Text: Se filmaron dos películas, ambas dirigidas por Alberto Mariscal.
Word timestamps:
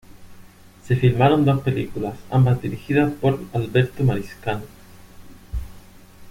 Se 0.83 0.95
filmaron 0.95 1.45
dos 1.45 1.61
películas, 1.61 2.15
ambas 2.31 2.59
dirigidas 2.59 3.11
por 3.21 3.39
Alberto 3.53 4.03
Mariscal. 4.03 4.63